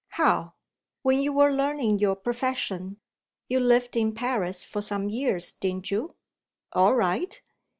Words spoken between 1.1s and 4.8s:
you were learning your profession, you lived in Paris